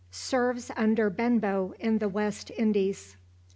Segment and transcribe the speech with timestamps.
[0.09, 3.17] SERVES UNDER BENBOW IN THE WEST INDIES.